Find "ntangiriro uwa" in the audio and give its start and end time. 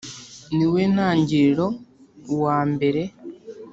0.93-2.59